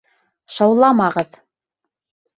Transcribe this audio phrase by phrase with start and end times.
[0.53, 1.41] Шауламағыҙ!